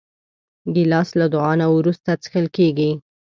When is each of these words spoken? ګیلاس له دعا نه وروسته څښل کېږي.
ګیلاس 0.75 1.09
له 1.19 1.25
دعا 1.33 1.53
نه 1.61 1.67
وروسته 1.77 2.09
څښل 2.21 2.45
کېږي. 2.57 2.91